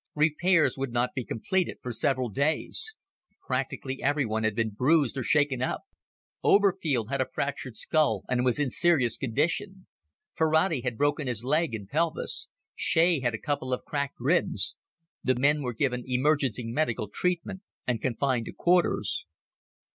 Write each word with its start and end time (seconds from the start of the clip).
Repairs 0.15 0.79
would 0.79 0.91
not 0.91 1.11
be 1.13 1.23
completed 1.23 1.77
for 1.79 1.91
several 1.93 2.27
days. 2.29 2.95
Practically 3.45 4.01
everyone 4.01 4.43
had 4.43 4.55
been 4.55 4.71
bruised 4.71 5.15
or 5.15 5.21
shaken 5.21 5.61
up; 5.61 5.81
Oberfield 6.43 7.09
had 7.09 7.21
a 7.21 7.27
fractured 7.31 7.75
skull 7.77 8.23
and 8.27 8.43
was 8.43 8.57
in 8.57 8.71
serious 8.71 9.15
condition; 9.15 9.85
Ferrati 10.33 10.81
had 10.81 10.97
broken 10.97 11.27
his 11.27 11.43
leg 11.43 11.75
and 11.75 11.87
pelvis; 11.87 12.47
Shea 12.75 13.19
had 13.19 13.35
a 13.35 13.39
couple 13.39 13.71
of 13.71 13.85
cracked 13.85 14.17
ribs. 14.19 14.75
The 15.23 15.35
men 15.35 15.61
were 15.61 15.71
given 15.71 16.03
emergency 16.07 16.63
medical 16.65 17.07
treatment 17.07 17.61
and 17.85 18.01
confined 18.01 18.45
to 18.47 18.53
quarters. 18.53 19.23